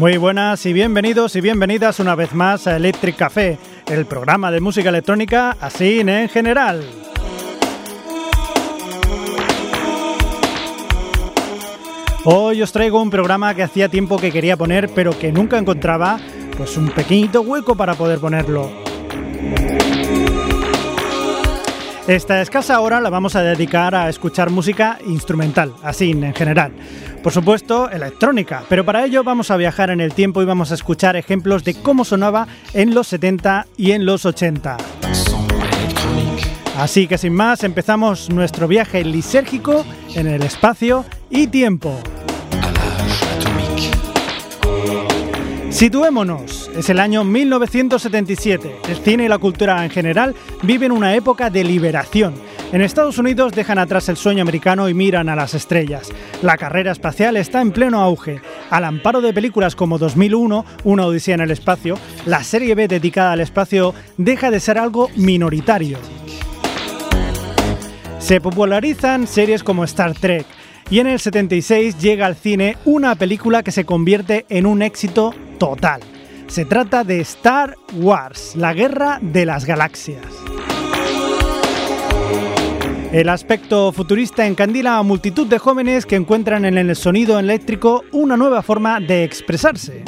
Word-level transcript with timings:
Muy 0.00 0.16
buenas 0.16 0.64
y 0.64 0.72
bienvenidos 0.72 1.36
y 1.36 1.42
bienvenidas 1.42 2.00
una 2.00 2.14
vez 2.14 2.32
más 2.32 2.66
a 2.66 2.74
Electric 2.74 3.16
Café, 3.16 3.58
el 3.86 4.06
programa 4.06 4.50
de 4.50 4.58
música 4.58 4.88
electrónica 4.88 5.58
así 5.60 6.00
en 6.00 6.26
general. 6.30 6.82
Hoy 12.24 12.62
os 12.62 12.72
traigo 12.72 13.02
un 13.02 13.10
programa 13.10 13.54
que 13.54 13.62
hacía 13.62 13.90
tiempo 13.90 14.16
que 14.16 14.32
quería 14.32 14.56
poner 14.56 14.88
pero 14.94 15.18
que 15.18 15.32
nunca 15.32 15.58
encontraba 15.58 16.18
pues 16.56 16.78
un 16.78 16.88
pequeñito 16.88 17.42
hueco 17.42 17.74
para 17.74 17.94
poder 17.94 18.20
ponerlo. 18.20 18.70
Esta 22.06 22.40
escasa 22.40 22.80
hora 22.80 23.00
la 23.00 23.10
vamos 23.10 23.36
a 23.36 23.42
dedicar 23.42 23.94
a 23.94 24.08
escuchar 24.08 24.50
música 24.50 24.98
instrumental, 25.06 25.74
así 25.82 26.10
en 26.10 26.34
general. 26.34 26.72
Por 27.22 27.32
supuesto, 27.32 27.90
electrónica, 27.90 28.64
pero 28.68 28.84
para 28.84 29.04
ello 29.04 29.22
vamos 29.22 29.50
a 29.50 29.56
viajar 29.56 29.90
en 29.90 30.00
el 30.00 30.14
tiempo 30.14 30.42
y 30.42 30.46
vamos 30.46 30.72
a 30.72 30.74
escuchar 30.74 31.16
ejemplos 31.16 31.62
de 31.62 31.74
cómo 31.74 32.04
sonaba 32.04 32.48
en 32.72 32.94
los 32.94 33.08
70 33.08 33.66
y 33.76 33.92
en 33.92 34.06
los 34.06 34.24
80. 34.24 34.76
Así 36.78 37.06
que 37.06 37.18
sin 37.18 37.34
más, 37.34 37.62
empezamos 37.62 38.30
nuestro 38.30 38.66
viaje 38.66 39.04
lisérgico 39.04 39.84
en 40.14 40.26
el 40.26 40.42
espacio 40.42 41.04
y 41.28 41.46
tiempo. 41.46 42.00
Situémonos, 45.68 46.59
es 46.76 46.88
el 46.90 47.00
año 47.00 47.24
1977. 47.24 48.76
El 48.88 48.96
cine 48.96 49.24
y 49.24 49.28
la 49.28 49.38
cultura 49.38 49.84
en 49.84 49.90
general 49.90 50.34
viven 50.62 50.92
una 50.92 51.14
época 51.14 51.50
de 51.50 51.64
liberación. 51.64 52.34
En 52.72 52.82
Estados 52.82 53.18
Unidos 53.18 53.52
dejan 53.52 53.78
atrás 53.78 54.08
el 54.08 54.16
sueño 54.16 54.42
americano 54.42 54.88
y 54.88 54.94
miran 54.94 55.28
a 55.28 55.36
las 55.36 55.54
estrellas. 55.54 56.08
La 56.42 56.56
carrera 56.56 56.92
espacial 56.92 57.36
está 57.36 57.60
en 57.60 57.72
pleno 57.72 58.00
auge. 58.00 58.40
Al 58.70 58.84
amparo 58.84 59.20
de 59.20 59.32
películas 59.32 59.74
como 59.74 59.98
2001, 59.98 60.64
Una 60.84 61.06
Odisea 61.06 61.34
en 61.34 61.40
el 61.40 61.50
Espacio, 61.50 61.98
la 62.26 62.44
serie 62.44 62.74
B 62.74 62.86
dedicada 62.86 63.32
al 63.32 63.40
espacio 63.40 63.94
deja 64.16 64.50
de 64.50 64.60
ser 64.60 64.78
algo 64.78 65.10
minoritario. 65.16 65.98
Se 68.18 68.40
popularizan 68.40 69.26
series 69.26 69.64
como 69.64 69.82
Star 69.84 70.14
Trek, 70.14 70.46
y 70.90 70.98
en 70.98 71.06
el 71.06 71.20
76 71.20 71.98
llega 71.98 72.26
al 72.26 72.36
cine 72.36 72.76
una 72.84 73.14
película 73.14 73.62
que 73.62 73.72
se 73.72 73.84
convierte 73.84 74.44
en 74.48 74.66
un 74.66 74.82
éxito 74.82 75.34
total. 75.58 76.00
Se 76.50 76.64
trata 76.64 77.04
de 77.04 77.20
Star 77.20 77.76
Wars, 77.94 78.56
la 78.56 78.74
guerra 78.74 79.20
de 79.22 79.46
las 79.46 79.64
galaxias. 79.66 80.26
El 83.12 83.28
aspecto 83.28 83.92
futurista 83.92 84.44
encandila 84.44 84.98
a 84.98 85.04
multitud 85.04 85.46
de 85.46 85.58
jóvenes 85.58 86.06
que 86.06 86.16
encuentran 86.16 86.64
en 86.64 86.76
el 86.76 86.96
sonido 86.96 87.38
eléctrico 87.38 88.02
una 88.10 88.36
nueva 88.36 88.62
forma 88.62 88.98
de 88.98 89.22
expresarse. 89.22 90.02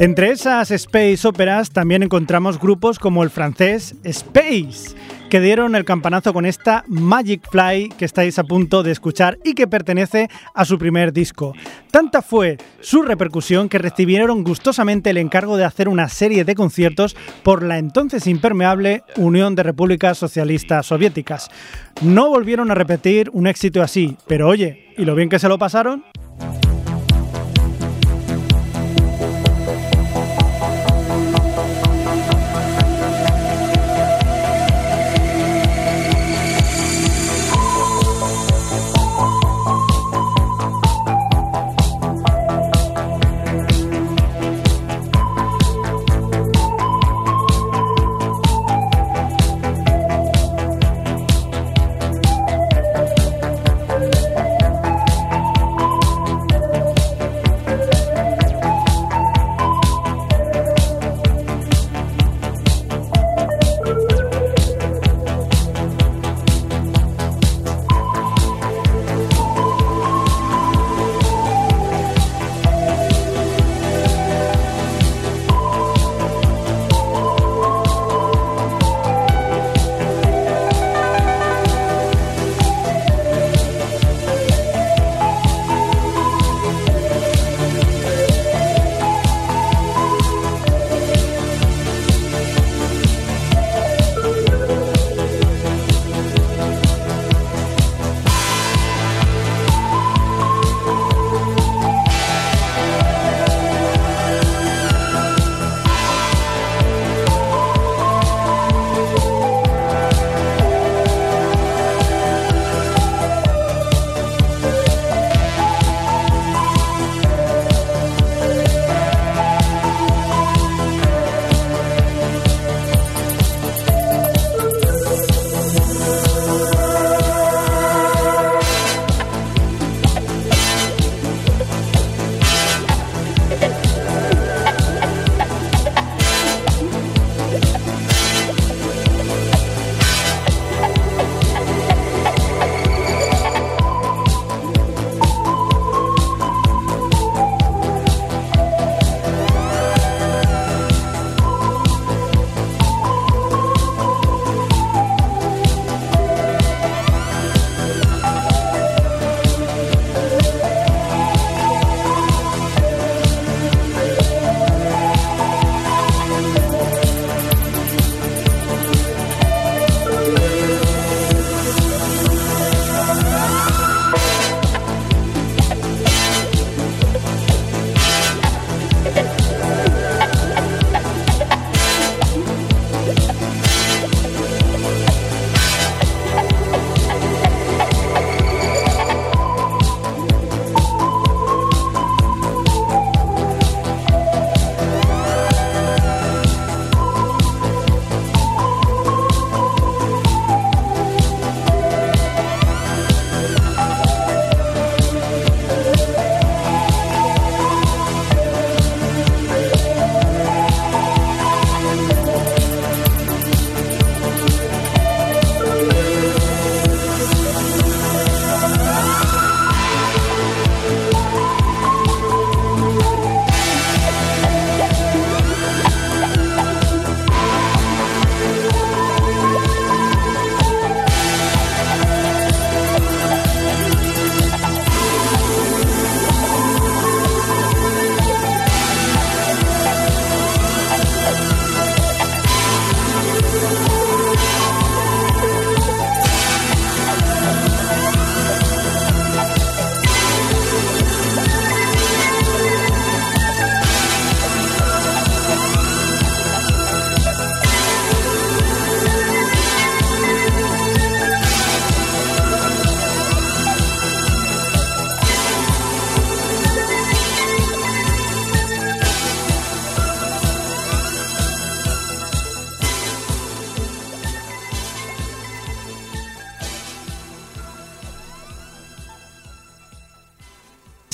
Entre 0.00 0.30
esas 0.30 0.70
space 0.70 1.28
operas 1.28 1.72
también 1.72 2.02
encontramos 2.02 2.58
grupos 2.58 2.98
como 2.98 3.22
el 3.22 3.28
francés 3.28 3.94
Space, 4.02 4.96
que 5.28 5.42
dieron 5.42 5.76
el 5.76 5.84
campanazo 5.84 6.32
con 6.32 6.46
esta 6.46 6.84
Magic 6.88 7.46
Fly 7.50 7.90
que 7.98 8.06
estáis 8.06 8.38
a 8.38 8.44
punto 8.44 8.82
de 8.82 8.92
escuchar 8.92 9.36
y 9.44 9.52
que 9.52 9.66
pertenece 9.66 10.30
a 10.54 10.64
su 10.64 10.78
primer 10.78 11.12
disco. 11.12 11.52
Tanta 11.90 12.22
fue 12.22 12.56
su 12.80 13.02
repercusión 13.02 13.68
que 13.68 13.76
recibieron 13.76 14.42
gustosamente 14.42 15.10
el 15.10 15.18
encargo 15.18 15.58
de 15.58 15.66
hacer 15.66 15.86
una 15.86 16.08
serie 16.08 16.46
de 16.46 16.54
conciertos 16.54 17.14
por 17.42 17.62
la 17.62 17.76
entonces 17.76 18.26
impermeable 18.26 19.02
Unión 19.18 19.54
de 19.54 19.64
Repúblicas 19.64 20.16
Socialistas 20.16 20.86
Soviéticas. 20.86 21.50
No 22.00 22.30
volvieron 22.30 22.70
a 22.70 22.74
repetir 22.74 23.28
un 23.34 23.46
éxito 23.46 23.82
así, 23.82 24.16
pero 24.26 24.48
oye, 24.48 24.94
¿y 24.96 25.04
lo 25.04 25.14
bien 25.14 25.28
que 25.28 25.38
se 25.38 25.48
lo 25.48 25.58
pasaron? 25.58 26.04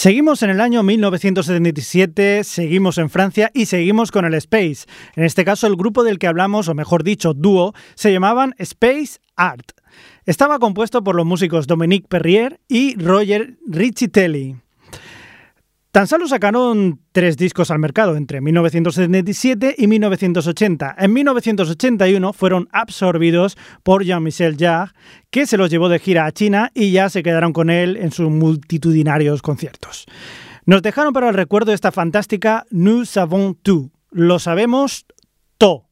Seguimos 0.06 0.44
en 0.44 0.50
el 0.50 0.61
año 0.61 0.85
1977, 0.85 2.44
seguimos 2.44 2.97
en 2.99 3.11
Francia 3.11 3.50
y 3.53 3.67
seguimos 3.67 4.12
con 4.12 4.25
el 4.25 4.35
Space. 4.35 4.87
En 5.17 5.25
este 5.25 5.44
caso, 5.44 5.67
el 5.67 5.75
grupo 5.75 6.05
del 6.05 6.20
que 6.20 6.29
hablamos, 6.29 6.69
o 6.69 6.75
mejor 6.76 7.03
dicho, 7.03 7.35
dúo, 7.35 7.75
se 7.97 8.12
llamaban 8.12 8.55
Space 8.58 9.19
Art. 9.35 9.73
Estaba 10.25 10.61
compuesto 10.61 11.03
por 11.03 11.17
los 11.17 11.26
músicos 11.26 11.67
Dominique 11.67 12.06
Perrier 12.06 12.61
y 12.69 12.94
Roger 13.03 13.58
Riccitelli. 13.67 14.55
Tan 15.96 16.06
solo 16.06 16.28
sacaron 16.28 17.00
tres 17.10 17.38
discos 17.38 17.70
al 17.70 17.78
mercado 17.78 18.16
entre 18.16 18.43
1977 18.43 19.76
y 19.78 19.87
1980. 19.87 20.94
En 20.98 21.10
1981 21.14 22.34
fueron 22.34 22.69
absorbidos 22.70 23.56
por 23.82 24.04
Jean-Michel 24.04 24.58
Jarre, 24.58 24.93
que 25.31 25.46
se 25.46 25.56
los 25.56 25.70
llevó 25.70 25.88
de 25.88 25.98
gira 25.98 26.26
a 26.26 26.32
China 26.32 26.70
y 26.75 26.90
ya 26.93 27.08
se 27.08 27.22
quedaron 27.22 27.54
con 27.54 27.70
él 27.70 27.96
en 27.96 28.12
sus 28.12 28.28
multitudinarios 28.28 29.40
conciertos. 29.40 30.04
Nos 30.66 30.82
dejaron 30.82 31.14
para 31.14 31.31
el 31.31 31.34
recuerdo 31.34 31.72
esta 31.72 31.90
fantástica 31.90 32.66
Nous 32.70 33.08
savons 33.08 33.56
tout. 33.62 33.90
Lo 34.10 34.38
sabemos 34.38 35.06
todo. 35.56 35.87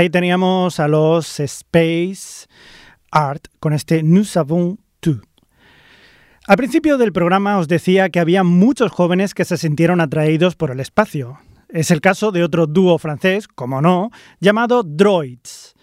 Ahí 0.00 0.08
teníamos 0.08 0.80
a 0.80 0.88
los 0.88 1.40
Space 1.40 2.46
Art 3.10 3.48
con 3.60 3.74
este 3.74 4.02
Nous 4.02 4.34
avons 4.38 4.78
tout. 5.00 5.20
Al 6.46 6.56
principio 6.56 6.96
del 6.96 7.12
programa 7.12 7.58
os 7.58 7.68
decía 7.68 8.08
que 8.08 8.18
había 8.18 8.42
muchos 8.42 8.92
jóvenes 8.92 9.34
que 9.34 9.44
se 9.44 9.58
sintieron 9.58 10.00
atraídos 10.00 10.56
por 10.56 10.70
el 10.70 10.80
espacio. 10.80 11.38
Es 11.68 11.90
el 11.90 12.00
caso 12.00 12.32
de 12.32 12.42
otro 12.42 12.66
dúo 12.66 12.96
francés, 12.96 13.46
como 13.46 13.82
no, 13.82 14.10
llamado 14.40 14.84
Droids. 14.84 15.74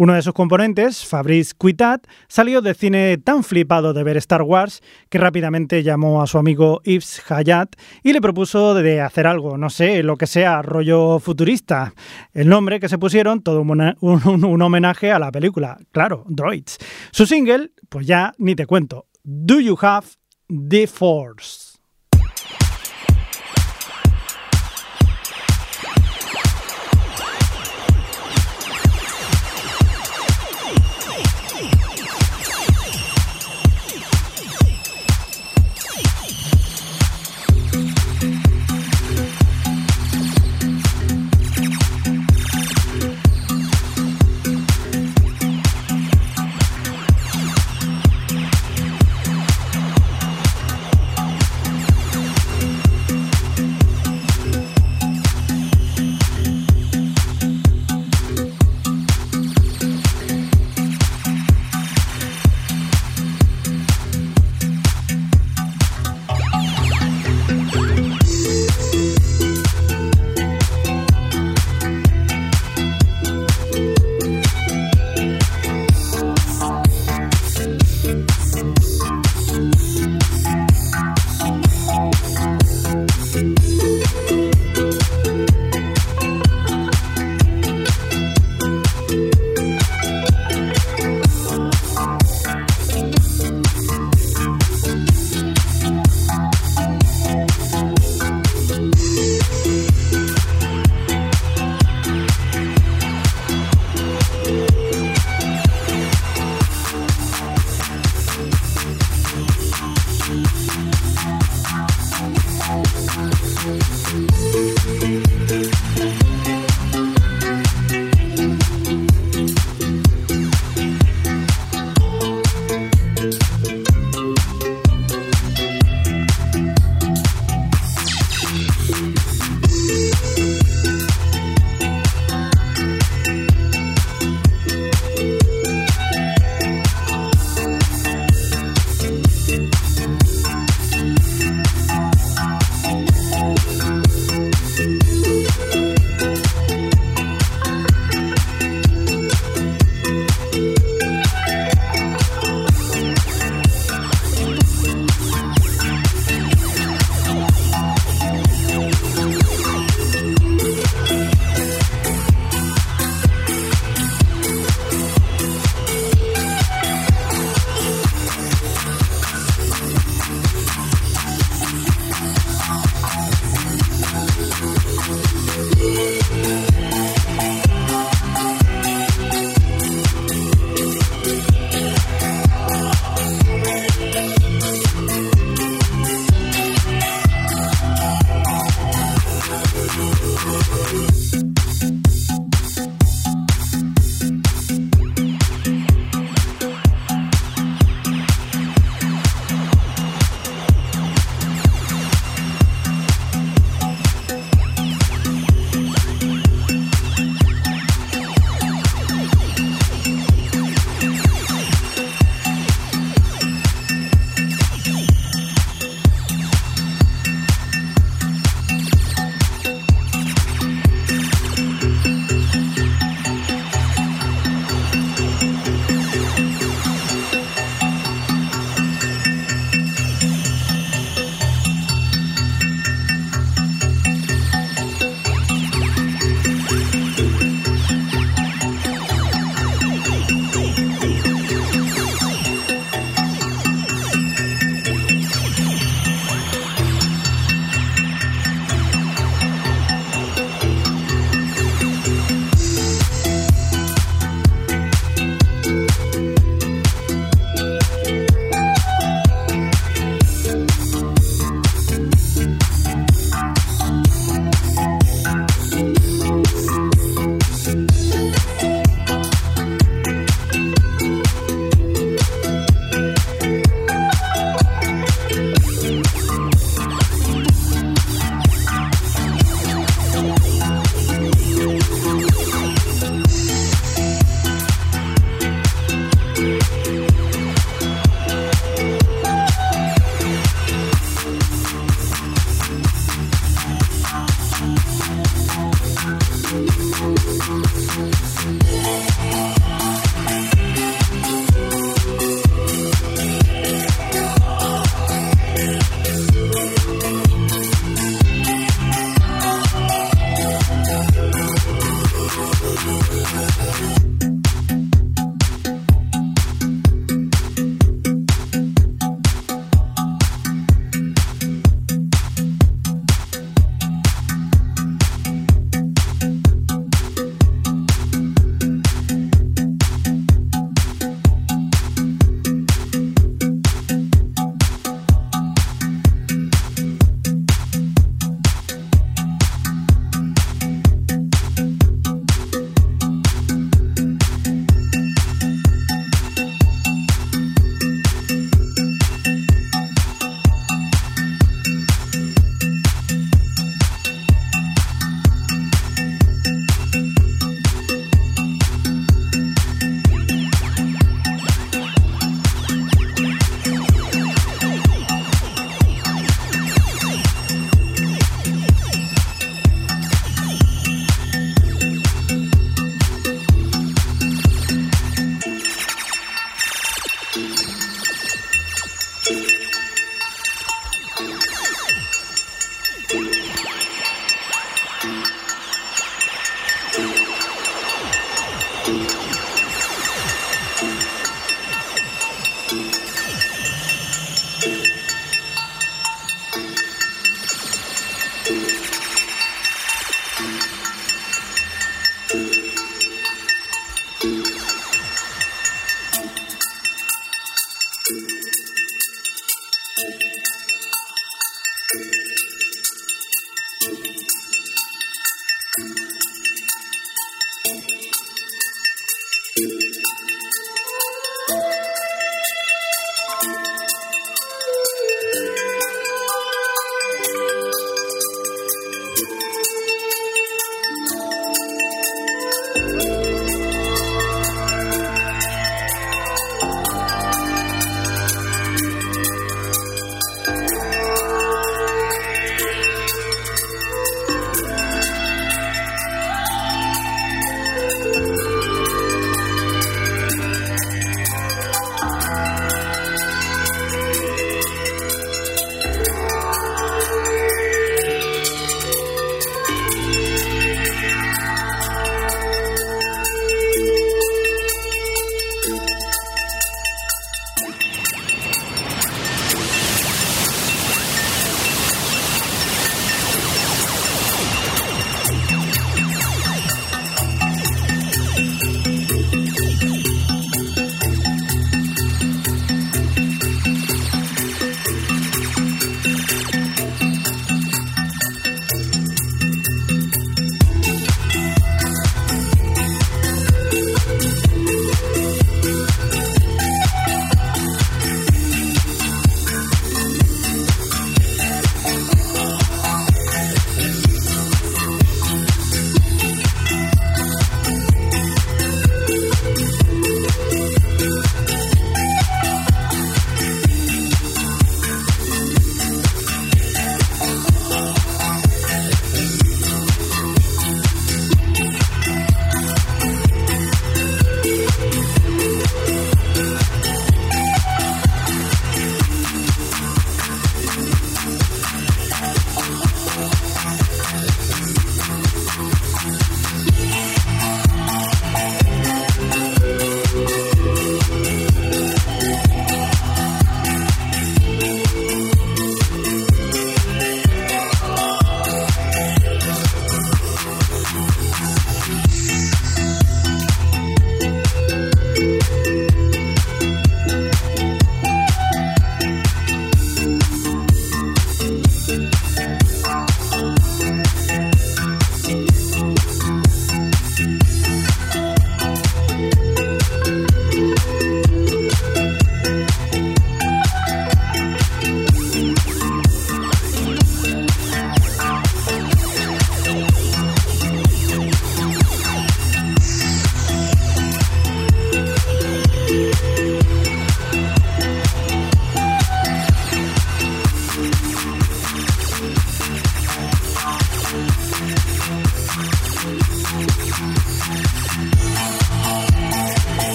Uno 0.00 0.14
de 0.14 0.22
sus 0.22 0.32
componentes, 0.32 1.04
Fabrice 1.04 1.52
Cuitat, 1.54 2.06
salió 2.26 2.62
del 2.62 2.74
cine 2.74 3.18
tan 3.18 3.44
flipado 3.44 3.92
de 3.92 4.02
ver 4.02 4.16
Star 4.16 4.40
Wars 4.40 4.80
que 5.10 5.18
rápidamente 5.18 5.82
llamó 5.82 6.22
a 6.22 6.26
su 6.26 6.38
amigo 6.38 6.80
Yves 6.84 7.22
Hayat 7.30 7.76
y 8.02 8.14
le 8.14 8.22
propuso 8.22 8.72
de 8.72 9.02
hacer 9.02 9.26
algo, 9.26 9.58
no 9.58 9.68
sé, 9.68 10.02
lo 10.02 10.16
que 10.16 10.26
sea, 10.26 10.62
rollo 10.62 11.18
futurista. 11.18 11.92
El 12.32 12.48
nombre 12.48 12.80
que 12.80 12.88
se 12.88 12.96
pusieron, 12.96 13.42
todo 13.42 13.60
un, 13.60 13.94
un 14.00 14.62
homenaje 14.62 15.12
a 15.12 15.18
la 15.18 15.30
película, 15.30 15.76
claro, 15.92 16.24
Droids. 16.28 16.78
Su 17.10 17.26
single, 17.26 17.72
pues 17.90 18.06
ya 18.06 18.32
ni 18.38 18.54
te 18.54 18.64
cuento, 18.64 19.04
Do 19.22 19.60
You 19.60 19.76
Have 19.82 20.06
the 20.48 20.86
Force? 20.86 21.69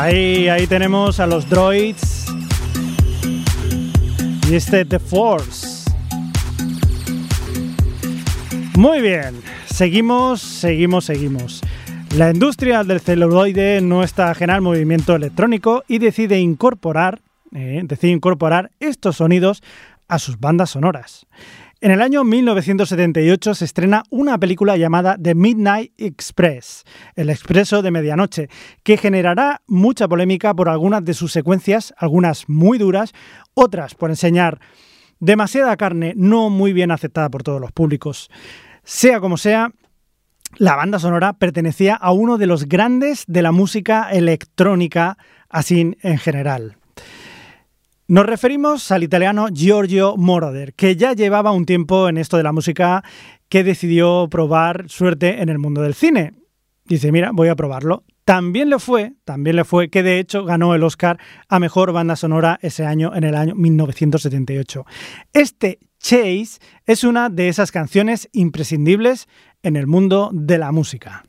Ahí, 0.00 0.48
ahí 0.48 0.68
tenemos 0.68 1.18
a 1.18 1.26
los 1.26 1.50
droids. 1.50 2.26
Y 4.48 4.54
este 4.54 4.84
The 4.84 5.00
Force. 5.00 5.90
Muy 8.76 9.00
bien, 9.00 9.42
seguimos, 9.66 10.40
seguimos, 10.40 11.04
seguimos. 11.06 11.62
La 12.14 12.30
industria 12.30 12.84
del 12.84 13.00
celuloide 13.00 13.80
no 13.80 14.04
está 14.04 14.30
ajena 14.30 14.54
al 14.54 14.62
movimiento 14.62 15.16
electrónico 15.16 15.82
y 15.88 15.98
decide 15.98 16.38
incorporar, 16.38 17.20
eh, 17.52 17.80
decide 17.82 18.12
incorporar 18.12 18.70
estos 18.78 19.16
sonidos 19.16 19.64
a 20.06 20.20
sus 20.20 20.38
bandas 20.38 20.70
sonoras. 20.70 21.26
En 21.80 21.92
el 21.92 22.02
año 22.02 22.24
1978 22.24 23.54
se 23.54 23.64
estrena 23.64 24.02
una 24.10 24.36
película 24.36 24.76
llamada 24.76 25.16
The 25.16 25.36
Midnight 25.36 25.92
Express, 25.96 26.82
el 27.14 27.30
expreso 27.30 27.82
de 27.82 27.92
medianoche, 27.92 28.48
que 28.82 28.96
generará 28.96 29.62
mucha 29.68 30.08
polémica 30.08 30.52
por 30.54 30.68
algunas 30.68 31.04
de 31.04 31.14
sus 31.14 31.30
secuencias, 31.30 31.94
algunas 31.96 32.48
muy 32.48 32.78
duras, 32.78 33.12
otras 33.54 33.94
por 33.94 34.10
enseñar 34.10 34.58
demasiada 35.20 35.76
carne 35.76 36.14
no 36.16 36.50
muy 36.50 36.72
bien 36.72 36.90
aceptada 36.90 37.28
por 37.30 37.44
todos 37.44 37.60
los 37.60 37.70
públicos. 37.70 38.28
Sea 38.82 39.20
como 39.20 39.36
sea, 39.36 39.70
la 40.56 40.74
banda 40.74 40.98
sonora 40.98 41.34
pertenecía 41.34 41.94
a 41.94 42.10
uno 42.10 42.38
de 42.38 42.48
los 42.48 42.64
grandes 42.64 43.22
de 43.28 43.42
la 43.42 43.52
música 43.52 44.10
electrónica, 44.10 45.16
así 45.48 45.96
en 46.02 46.18
general. 46.18 46.77
Nos 48.10 48.24
referimos 48.24 48.90
al 48.90 49.02
italiano 49.02 49.48
Giorgio 49.52 50.16
Moroder, 50.16 50.72
que 50.72 50.96
ya 50.96 51.12
llevaba 51.12 51.52
un 51.52 51.66
tiempo 51.66 52.08
en 52.08 52.16
esto 52.16 52.38
de 52.38 52.42
la 52.42 52.52
música, 52.52 53.04
que 53.50 53.62
decidió 53.62 54.28
probar 54.30 54.88
suerte 54.88 55.42
en 55.42 55.50
el 55.50 55.58
mundo 55.58 55.82
del 55.82 55.92
cine. 55.92 56.32
Dice, 56.86 57.12
mira, 57.12 57.32
voy 57.34 57.48
a 57.48 57.54
probarlo. 57.54 58.04
También 58.24 58.70
le 58.70 58.78
fue, 58.78 59.12
también 59.26 59.56
le 59.56 59.64
fue 59.64 59.90
que 59.90 60.02
de 60.02 60.20
hecho 60.20 60.46
ganó 60.46 60.74
el 60.74 60.84
Oscar 60.84 61.18
a 61.50 61.58
mejor 61.58 61.92
banda 61.92 62.16
sonora 62.16 62.58
ese 62.62 62.86
año, 62.86 63.14
en 63.14 63.24
el 63.24 63.34
año 63.34 63.54
1978. 63.54 64.86
Este 65.34 65.78
Chase 65.98 66.60
es 66.86 67.04
una 67.04 67.28
de 67.28 67.50
esas 67.50 67.70
canciones 67.70 68.30
imprescindibles 68.32 69.28
en 69.62 69.76
el 69.76 69.86
mundo 69.86 70.30
de 70.32 70.56
la 70.56 70.72
música. 70.72 71.24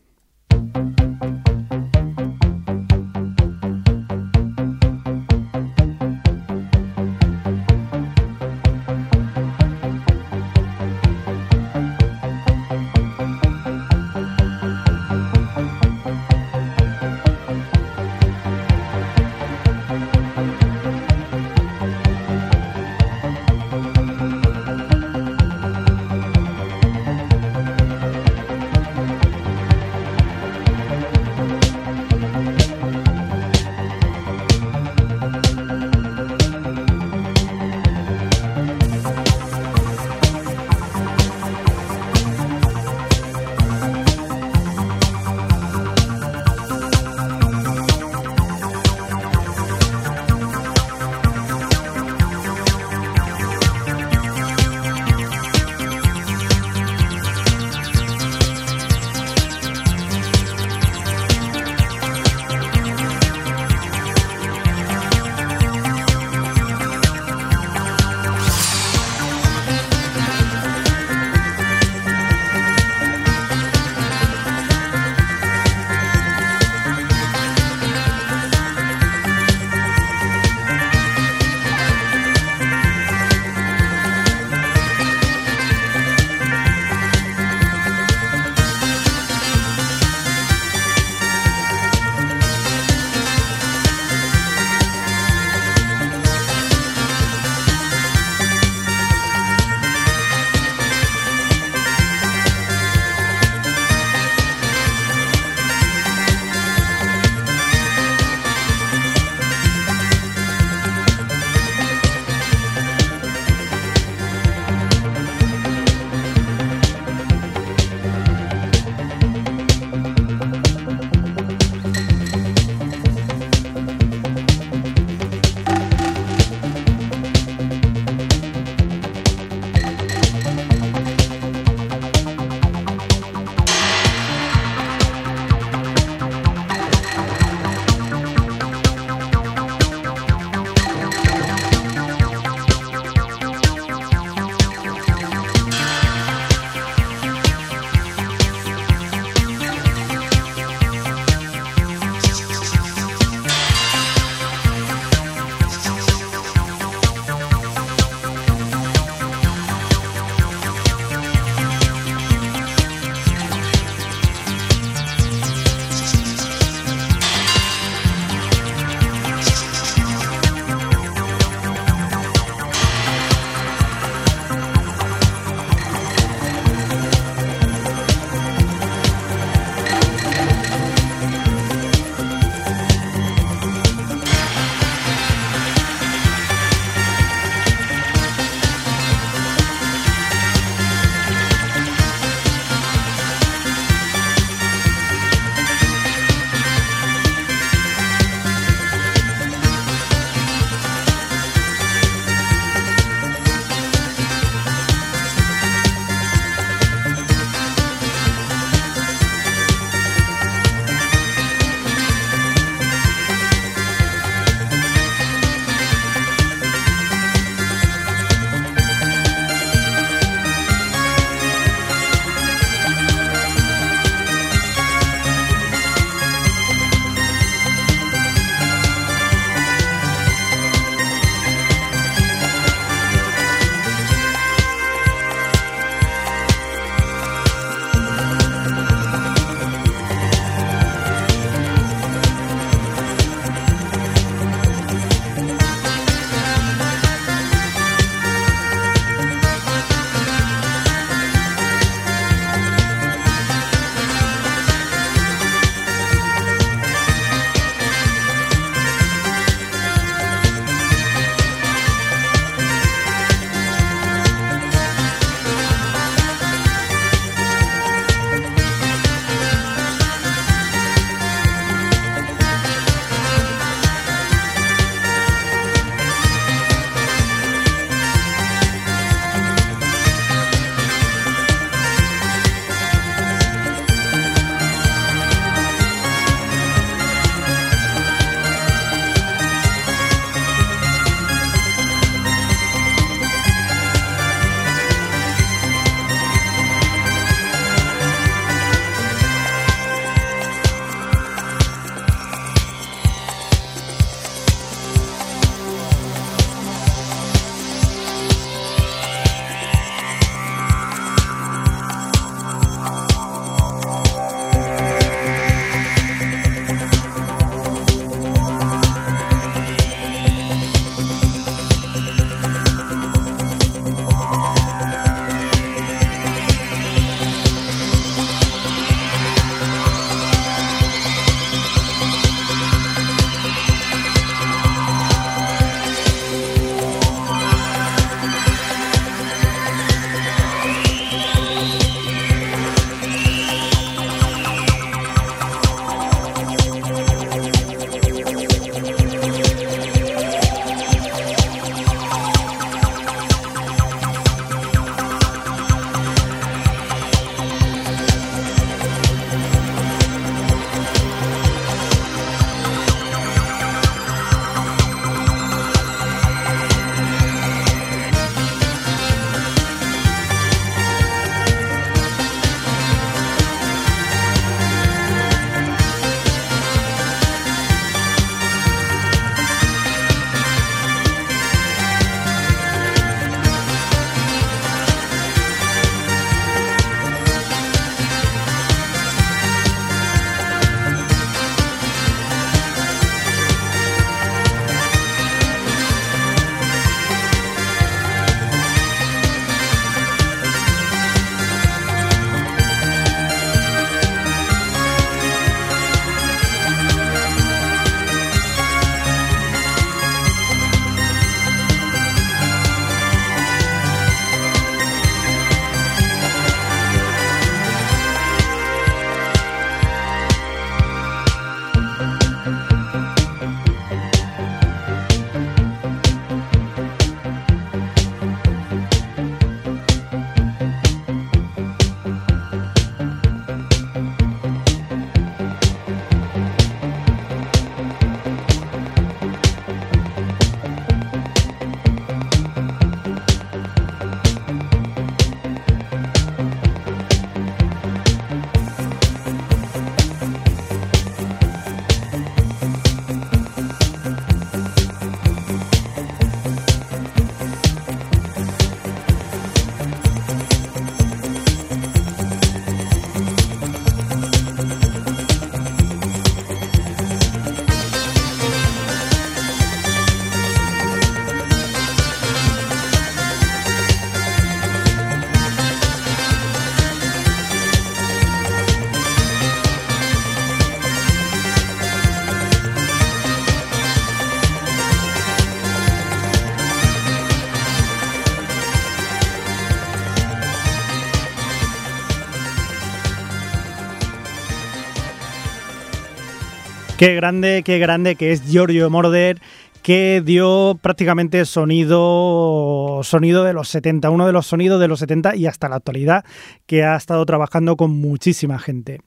Qué 496.99 497.15
grande, 497.15 497.63
qué 497.63 497.79
grande 497.79 498.15
que 498.15 498.33
es 498.33 498.43
Giorgio 498.43 498.89
Moroder 498.89 499.39
que 499.81 500.21
dio 500.21 500.77
prácticamente 500.81 501.45
sonido, 501.45 502.99
sonido 503.03 503.45
de 503.45 503.53
los 503.53 503.69
70, 503.69 504.09
uno 504.09 504.27
de 504.27 504.33
los 504.33 504.47
sonidos 504.47 504.81
de 504.81 504.89
los 504.89 504.99
70 504.99 505.37
y 505.37 505.47
hasta 505.47 505.69
la 505.69 505.77
actualidad, 505.77 506.25
que 506.65 506.83
ha 506.83 506.97
estado 506.97 507.25
trabajando 507.25 507.77
con 507.77 507.91
muchísima 507.91 508.59
gente. 508.59 508.99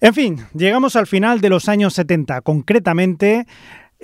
En 0.00 0.14
fin, 0.14 0.46
llegamos 0.52 0.96
al 0.96 1.06
final 1.06 1.40
de 1.40 1.48
los 1.48 1.68
años 1.68 1.94
70, 1.94 2.40
concretamente 2.40 3.46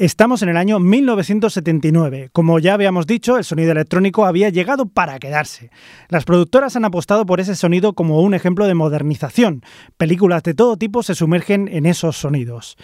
Estamos 0.03 0.43
en 0.43 0.49
el 0.49 0.57
año 0.57 0.81
1979. 0.81 2.31
Como 2.33 2.59
ya 2.59 2.75
habíamos 2.75 3.07
dicho, 3.07 3.39
el 3.39 3.45
sonido 3.45 3.71
electrónico 3.71 4.27
había 4.27 4.49
llegado 4.49 4.87
para 4.87 5.21
quedarse. 5.21 5.71
Las 6.09 6.25
productoras 6.25 6.75
han 6.75 6.85
apostado 6.85 7.25
por 7.25 7.39
ese 7.39 7.55
sonido 7.55 7.93
como 7.93 8.21
un 8.21 8.35
ejemplo 8.35 8.67
de 8.67 8.75
modernización. 8.75 9.63
Películas 9.97 10.43
de 10.43 10.55
todo 10.55 10.77
tipo 10.77 11.05
se 11.05 11.15
sumergen 11.15 11.69
en 11.69 11.87
esos 11.87 12.17
sonidos. 12.17 12.77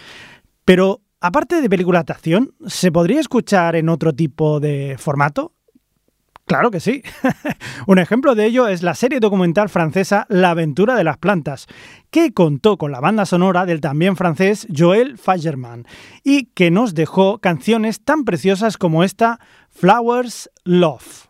Pero 0.63 1.01
Aparte 1.21 1.61
de 1.61 1.69
películas 1.69 2.05
de 2.05 2.13
acción, 2.13 2.55
¿se 2.65 2.93
podría 2.93 3.19
escuchar 3.19 3.75
en 3.75 3.89
otro 3.89 4.13
tipo 4.13 4.61
de 4.61 4.95
formato? 4.97 5.51
Claro 6.49 6.71
que 6.71 6.79
sí. 6.79 7.03
Un 7.85 7.99
ejemplo 7.99 8.33
de 8.33 8.47
ello 8.47 8.67
es 8.67 8.81
la 8.81 8.95
serie 8.95 9.19
documental 9.19 9.69
francesa 9.69 10.25
La 10.29 10.49
aventura 10.49 10.95
de 10.95 11.03
las 11.03 11.19
plantas, 11.19 11.67
que 12.09 12.33
contó 12.33 12.79
con 12.79 12.91
la 12.91 12.99
banda 12.99 13.27
sonora 13.27 13.67
del 13.67 13.81
también 13.81 14.15
francés 14.15 14.67
Joël 14.75 15.19
Fagerman 15.19 15.85
y 16.23 16.45
que 16.45 16.71
nos 16.71 16.95
dejó 16.95 17.37
canciones 17.37 18.03
tan 18.03 18.25
preciosas 18.25 18.77
como 18.77 19.03
esta 19.03 19.39
Flowers 19.69 20.49
Love. 20.63 21.28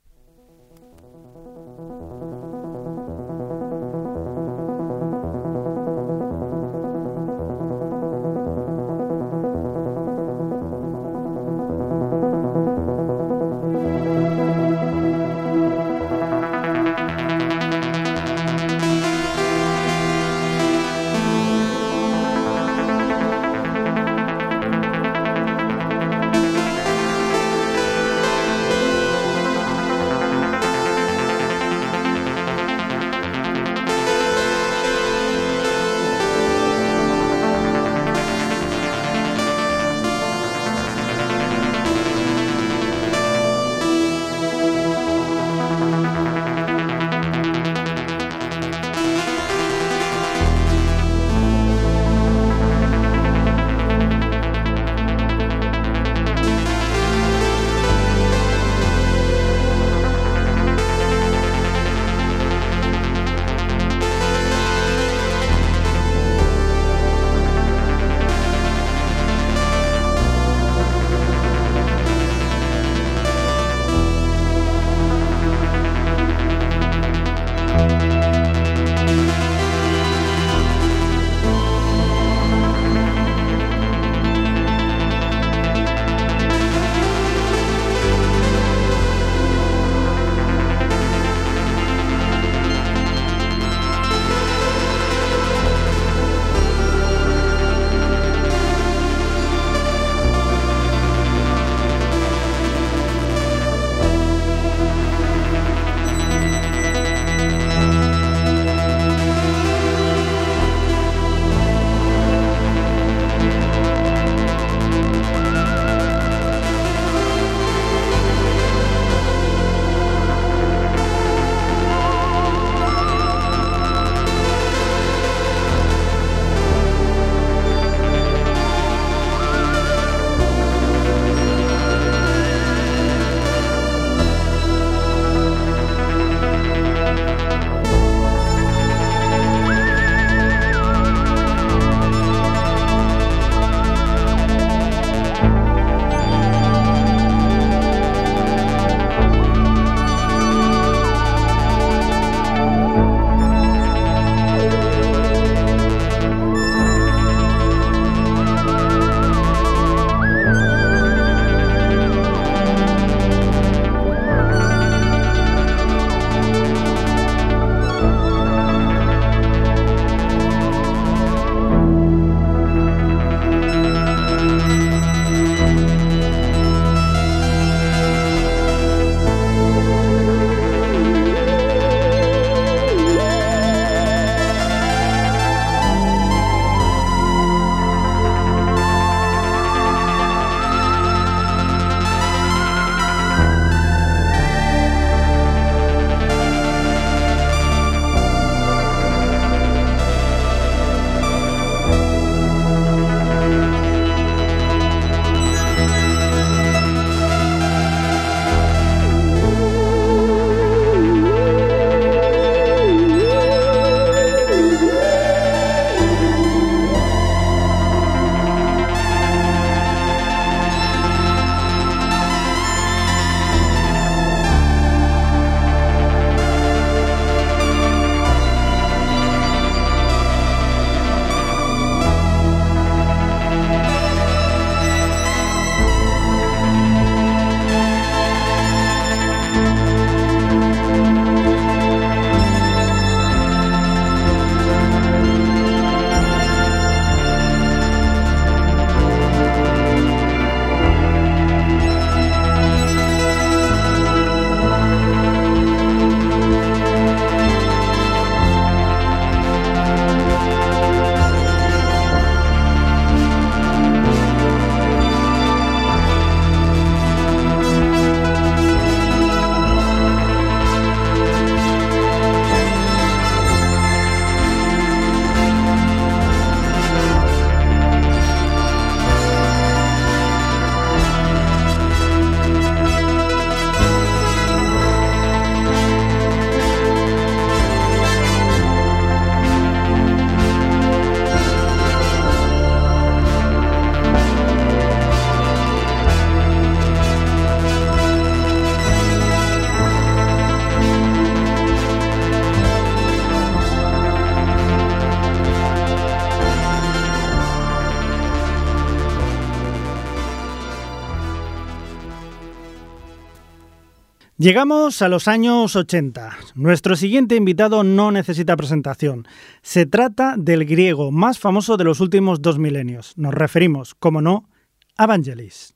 Llegamos 314.39 315.01
a 315.01 315.09
los 315.09 315.27
años 315.27 315.75
80. 315.75 316.29
Nuestro 316.55 316.95
siguiente 316.95 317.35
invitado 317.35 317.83
no 317.83 318.09
necesita 318.09 318.55
presentación. 318.55 319.27
Se 319.61 319.85
trata 319.85 320.35
del 320.37 320.63
griego 320.63 321.11
más 321.11 321.39
famoso 321.39 321.75
de 321.75 321.83
los 321.83 321.99
últimos 321.99 322.41
dos 322.41 322.57
milenios. 322.57 323.11
Nos 323.17 323.33
referimos, 323.33 323.95
como 323.95 324.21
no, 324.21 324.47
a 324.95 325.07
Vangelis. 325.07 325.75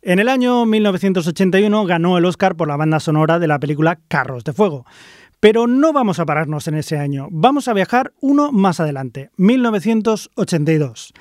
En 0.00 0.20
el 0.20 0.28
año 0.28 0.64
1981 0.64 1.86
ganó 1.86 2.18
el 2.18 2.26
Oscar 2.26 2.54
por 2.54 2.68
la 2.68 2.76
banda 2.76 3.00
sonora 3.00 3.40
de 3.40 3.48
la 3.48 3.58
película 3.58 3.98
Carros 4.06 4.44
de 4.44 4.52
Fuego. 4.52 4.86
Pero 5.40 5.66
no 5.66 5.92
vamos 5.92 6.20
a 6.20 6.24
pararnos 6.24 6.68
en 6.68 6.76
ese 6.76 6.98
año, 6.98 7.26
vamos 7.32 7.66
a 7.66 7.74
viajar 7.74 8.12
uno 8.20 8.52
más 8.52 8.78
adelante, 8.78 9.30
1982. 9.38 11.12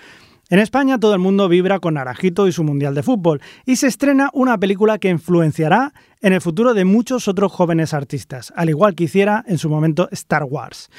En 0.50 0.60
España 0.60 1.00
todo 1.00 1.14
el 1.16 1.20
mundo 1.20 1.50
vibra 1.50 1.80
con 1.80 1.96
Naranjito 1.96 2.48
y 2.48 2.52
su 2.52 2.64
Mundial 2.64 2.94
de 2.94 3.02
Fútbol, 3.02 3.42
y 3.66 3.78
se 3.78 3.88
estrena 3.88 4.30
una 4.32 4.60
película 4.60 5.00
que 5.00 5.10
influenciará 5.10 5.92
en 6.22 6.34
el 6.34 6.42
futuro 6.42 6.76
de 6.76 6.86
muchos 6.86 7.28
otros 7.28 7.52
jóvenes 7.52 7.96
artistas, 7.96 8.54
al 8.56 8.70
igual 8.70 8.94
que 8.94 9.06
hiciera 9.06 9.44
en 9.48 9.58
su 9.58 9.70
momento 9.70 10.08
Star 10.12 10.44
Wars. 10.44 10.90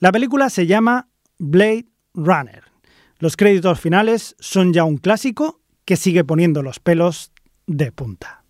La 0.00 0.10
película 0.10 0.50
se 0.50 0.66
llama 0.66 1.08
Blade 1.38 1.86
Runner. 2.14 2.64
Los 3.18 3.36
créditos 3.36 3.78
finales 3.78 4.34
son 4.40 4.72
ya 4.72 4.82
un 4.82 4.96
clásico 4.96 5.60
que 5.84 5.96
sigue 5.96 6.24
poniendo 6.24 6.62
los 6.62 6.80
pelos 6.80 7.32
de 7.66 7.92
punta. 7.92 8.42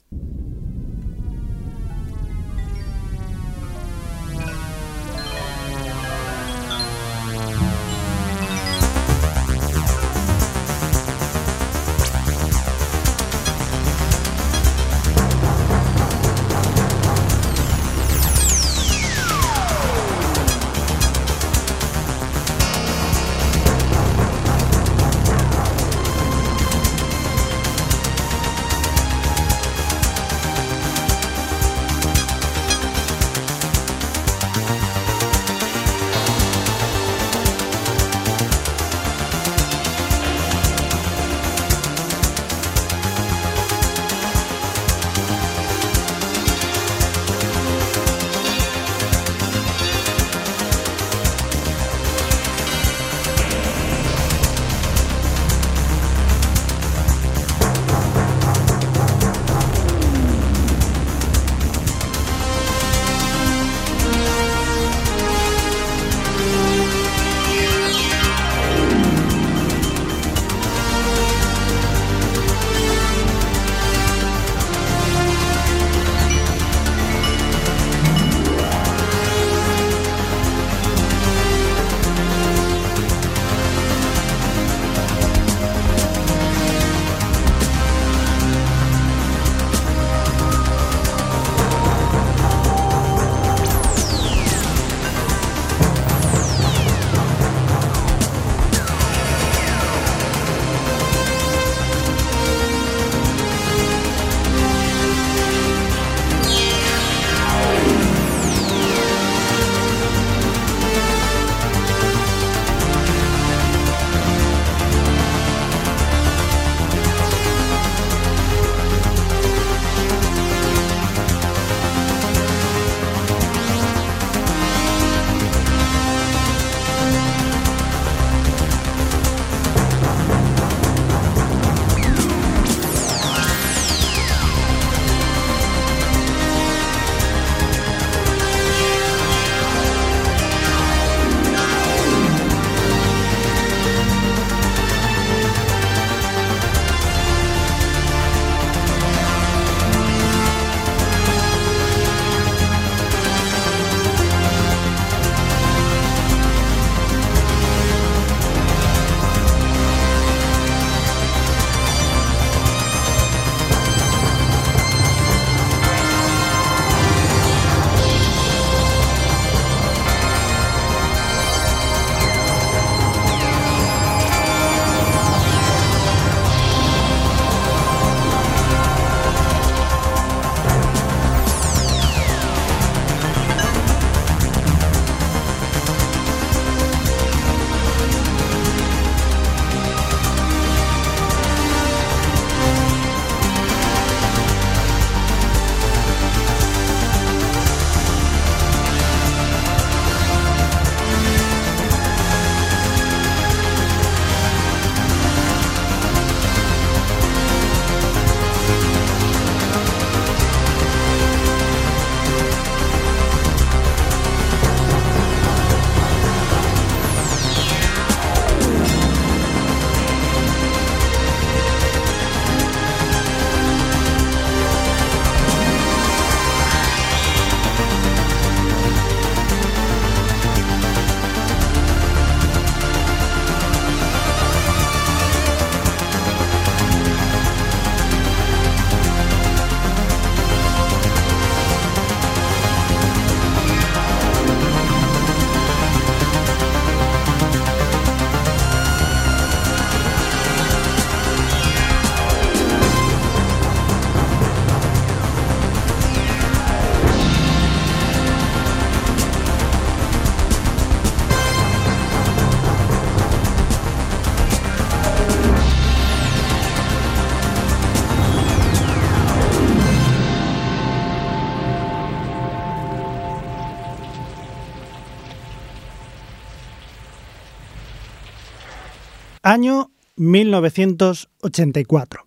Año 279.47 279.91
1984. 280.17 282.27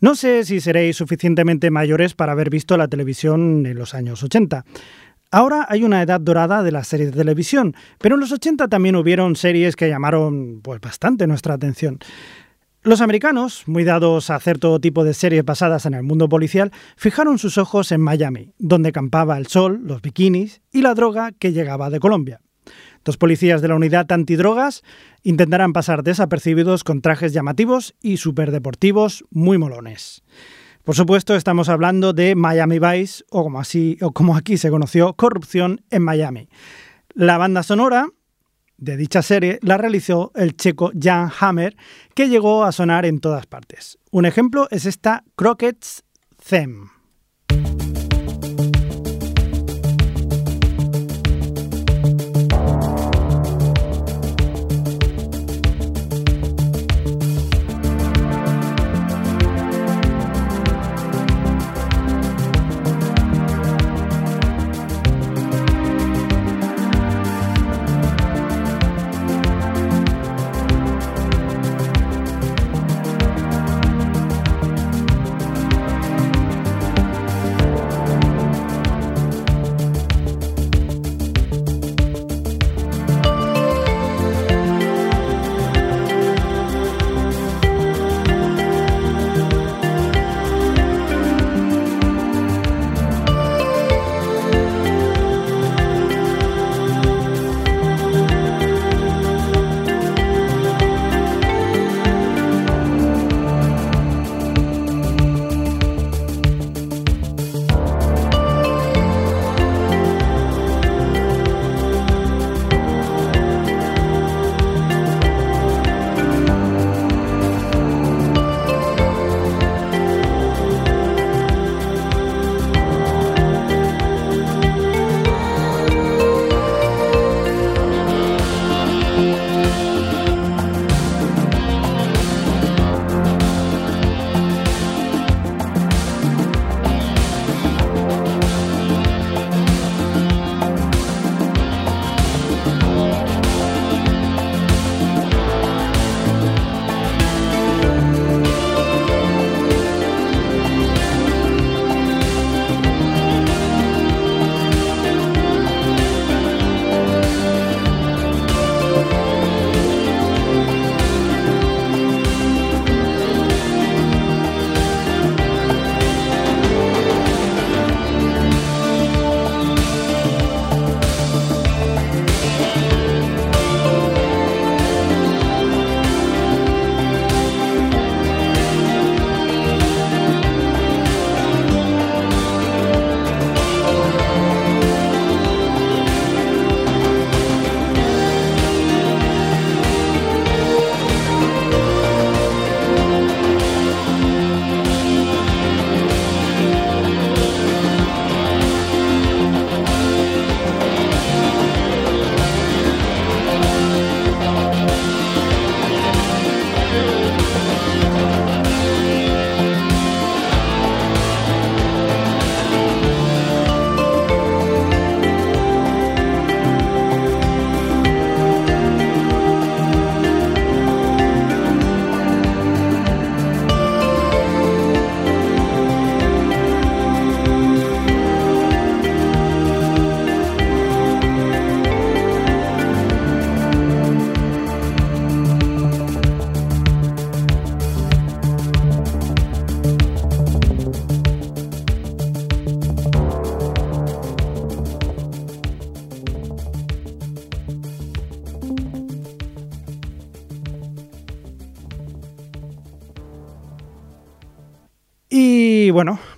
No 0.00 0.14
sé 0.14 0.44
si 0.44 0.60
seréis 0.60 0.94
suficientemente 0.94 1.72
mayores 1.72 2.14
para 2.14 2.30
haber 2.30 2.50
visto 2.50 2.76
la 2.76 2.86
televisión 2.86 3.66
en 3.66 3.76
los 3.76 3.94
años 3.94 4.22
80. 4.22 4.64
Ahora 5.32 5.66
hay 5.68 5.82
una 5.82 6.02
edad 6.02 6.20
dorada 6.20 6.62
de 6.62 6.70
las 6.70 6.86
series 6.86 7.10
de 7.10 7.18
televisión, 7.18 7.74
pero 7.98 8.14
en 8.14 8.20
los 8.20 8.30
80 8.30 8.68
también 8.68 8.94
hubieron 8.94 9.34
series 9.34 9.74
que 9.74 9.88
llamaron 9.88 10.60
pues 10.62 10.80
bastante 10.80 11.26
nuestra 11.26 11.54
atención. 11.54 11.98
Los 12.82 13.00
americanos, 13.00 13.64
muy 13.66 13.82
dados 13.82 14.30
a 14.30 14.36
hacer 14.36 14.60
todo 14.60 14.78
tipo 14.78 15.02
de 15.02 15.14
series 15.14 15.44
basadas 15.44 15.84
en 15.84 15.94
el 15.94 16.04
mundo 16.04 16.28
policial, 16.28 16.70
fijaron 16.96 17.38
sus 17.38 17.58
ojos 17.58 17.90
en 17.90 18.02
Miami, 18.02 18.52
donde 18.56 18.92
campaba 18.92 19.36
el 19.36 19.48
sol, 19.48 19.80
los 19.82 20.00
bikinis 20.00 20.62
y 20.70 20.82
la 20.82 20.94
droga 20.94 21.32
que 21.32 21.52
llegaba 21.52 21.90
de 21.90 21.98
Colombia. 21.98 22.40
Dos 23.04 23.16
policías 23.16 23.62
de 23.62 23.68
la 23.68 23.76
unidad 23.76 24.10
antidrogas 24.12 24.82
intentarán 25.22 25.72
pasar 25.72 26.02
desapercibidos 26.02 26.84
con 26.84 27.00
trajes 27.00 27.32
llamativos 27.32 27.94
y 28.02 28.18
superdeportivos 28.18 29.24
muy 29.30 29.56
molones. 29.56 30.22
Por 30.84 30.94
supuesto, 30.94 31.34
estamos 31.34 31.68
hablando 31.68 32.12
de 32.12 32.34
Miami 32.34 32.78
Vice, 32.78 33.24
o 33.30 33.42
como, 33.44 33.60
así, 33.60 33.98
o 34.00 34.12
como 34.12 34.36
aquí 34.36 34.58
se 34.58 34.70
conoció, 34.70 35.14
Corrupción 35.14 35.82
en 35.90 36.02
Miami. 36.02 36.48
La 37.14 37.38
banda 37.38 37.62
sonora 37.62 38.08
de 38.76 38.96
dicha 38.96 39.22
serie 39.22 39.58
la 39.62 39.76
realizó 39.76 40.32
el 40.34 40.56
checo 40.56 40.90
Jan 40.98 41.30
Hammer, 41.38 41.76
que 42.14 42.28
llegó 42.28 42.64
a 42.64 42.72
sonar 42.72 43.04
en 43.04 43.20
todas 43.20 43.46
partes. 43.46 43.98
Un 44.10 44.26
ejemplo 44.26 44.68
es 44.70 44.86
esta 44.86 45.24
Crockett's 45.36 46.02
Theme. 46.48 46.99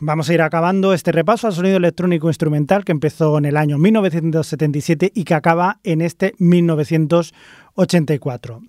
Vamos 0.02 0.28
a 0.28 0.34
ir 0.34 0.42
acabando 0.42 0.92
este 0.92 1.12
repaso 1.12 1.46
al 1.46 1.52
sonido 1.52 1.76
electrónico 1.76 2.26
instrumental 2.26 2.84
que 2.84 2.90
empezó 2.90 3.38
en 3.38 3.44
el 3.44 3.56
año 3.56 3.78
1977 3.78 5.12
y 5.14 5.22
que 5.22 5.34
acaba 5.34 5.78
en 5.84 6.00
este 6.00 6.34
1984. 6.38 8.62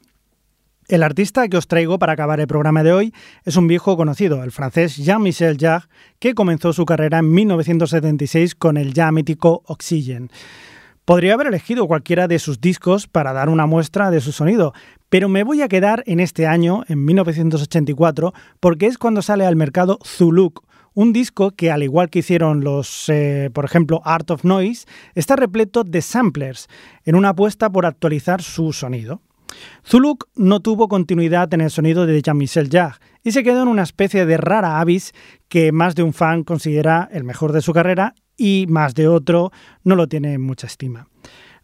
El 0.90 1.02
artista 1.02 1.48
que 1.48 1.58
os 1.58 1.68
traigo 1.68 1.98
para 1.98 2.14
acabar 2.14 2.40
el 2.40 2.46
programa 2.46 2.84
de 2.84 2.94
hoy 2.94 3.16
es 3.46 3.58
un 3.58 3.68
viejo 3.68 3.98
conocido, 3.98 4.44
el 4.44 4.52
francés 4.52 4.96
Jean-Michel 4.98 5.58
Jarre, 5.60 5.88
que 6.20 6.36
comenzó 6.36 6.72
su 6.72 6.86
carrera 6.86 7.18
en 7.18 7.32
1976 7.32 8.54
con 8.54 8.78
el 8.78 8.94
ya 8.94 9.12
mítico 9.12 9.64
Oxygen. 9.66 10.30
Podría 11.04 11.34
haber 11.34 11.48
elegido 11.48 11.88
cualquiera 11.88 12.28
de 12.28 12.38
sus 12.38 12.62
discos 12.62 13.08
para 13.08 13.34
dar 13.34 13.50
una 13.50 13.66
muestra 13.66 14.12
de 14.12 14.22
su 14.22 14.32
sonido, 14.32 14.76
pero 15.10 15.30
me 15.30 15.44
voy 15.44 15.64
a 15.64 15.68
quedar 15.68 16.04
en 16.06 16.20
este 16.20 16.46
año, 16.46 16.84
en 16.88 17.04
1984, 17.04 18.36
porque 18.60 18.86
es 18.86 19.00
cuando 19.00 19.24
sale 19.24 19.48
al 19.48 19.56
mercado 19.56 19.98
Zuluk, 20.06 20.64
un 20.94 21.14
disco 21.14 21.52
que, 21.52 21.72
al 21.72 21.84
igual 21.84 22.10
que 22.10 22.20
hicieron 22.20 22.64
los, 22.64 23.10
eh, 23.10 23.50
por 23.54 23.66
ejemplo, 23.66 24.02
Art 24.06 24.30
of 24.32 24.44
Noise, 24.44 24.86
está 25.16 25.36
repleto 25.36 25.84
de 25.84 26.02
samplers, 26.02 26.68
en 27.06 27.16
una 27.16 27.30
apuesta 27.30 27.70
por 27.70 27.86
actualizar 27.86 28.42
su 28.42 28.74
sonido. 28.74 29.22
Zuluk 29.86 30.26
no 30.36 30.62
tuvo 30.62 30.88
continuidad 30.88 31.54
en 31.54 31.62
el 31.62 31.70
sonido 31.70 32.06
de 32.06 32.22
Jean-Michel 32.22 32.70
Jarre 32.72 32.98
y 33.24 33.32
se 33.32 33.44
quedó 33.44 33.62
en 33.64 33.68
una 33.68 33.84
especie 33.84 34.26
de 34.26 34.38
rara 34.38 34.80
avis 34.80 35.14
que 35.48 35.72
más 35.72 35.96
de 35.96 36.04
un 36.04 36.14
fan 36.14 36.44
considera 36.44 37.08
el 37.12 37.24
mejor 37.24 37.52
de 37.52 37.62
su 37.62 37.74
carrera 37.74 38.16
y 38.36 38.66
más 38.68 38.96
de 38.96 39.08
otro 39.08 39.52
no 39.84 39.96
lo 39.96 40.08
tiene 40.08 40.34
en 40.34 40.42
mucha 40.42 40.68
estima. 40.68 41.08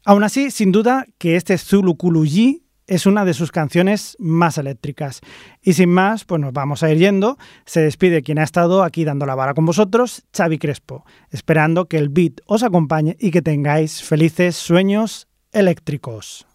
Aún 0.06 0.24
así, 0.24 0.52
sin 0.52 0.72
duda 0.72 1.06
que 1.18 1.36
este 1.36 1.58
Zulukuluji 1.58 2.64
es 2.90 3.06
una 3.06 3.24
de 3.24 3.34
sus 3.34 3.52
canciones 3.52 4.18
más 4.20 4.58
eléctricas. 4.58 5.22
Y 5.62 5.74
sin 5.74 5.90
más, 5.90 6.26
pues 6.26 6.42
nos 6.42 6.52
vamos 6.52 6.82
a 6.82 6.92
ir 6.92 6.98
yendo. 6.98 7.38
Se 7.66 7.82
despide 7.82 8.24
quien 8.24 8.40
ha 8.40 8.44
estado 8.44 8.84
aquí 8.84 9.06
dando 9.06 9.26
la 9.26 9.36
vara 9.36 9.54
con 9.54 9.66
vosotros, 9.66 10.24
Xavi 10.36 10.58
Crespo, 10.58 11.06
esperando 11.30 11.86
que 11.86 11.98
el 11.98 12.10
beat 12.10 12.42
os 12.48 12.64
acompañe 12.64 13.16
y 13.20 13.32
que 13.32 13.44
tengáis 13.44 14.04
felices 14.04 14.56
sueños 14.56 15.28
eléctricos. 15.52 16.48